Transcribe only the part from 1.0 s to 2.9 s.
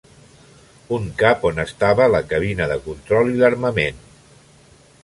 cap on estava la cabina de